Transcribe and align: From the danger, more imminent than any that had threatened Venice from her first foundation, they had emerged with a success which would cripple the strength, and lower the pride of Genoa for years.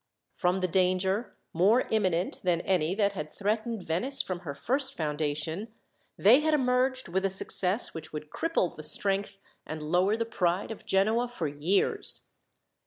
From 0.33 0.61
the 0.61 0.67
danger, 0.67 1.35
more 1.53 1.81
imminent 1.91 2.39
than 2.43 2.61
any 2.61 2.95
that 2.95 3.13
had 3.13 3.29
threatened 3.29 3.83
Venice 3.83 4.19
from 4.19 4.39
her 4.39 4.55
first 4.55 4.97
foundation, 4.97 5.67
they 6.17 6.39
had 6.39 6.55
emerged 6.55 7.07
with 7.07 7.23
a 7.23 7.29
success 7.29 7.93
which 7.93 8.11
would 8.11 8.31
cripple 8.31 8.75
the 8.75 8.81
strength, 8.81 9.37
and 9.63 9.79
lower 9.91 10.17
the 10.17 10.25
pride 10.25 10.71
of 10.71 10.87
Genoa 10.87 11.27
for 11.27 11.47
years. 11.47 12.29